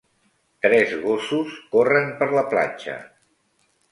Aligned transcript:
Tres 0.65 0.93
gossos 1.03 1.51
corren 1.75 2.09
per 2.21 2.29
la 2.39 2.45
platja. 2.55 2.95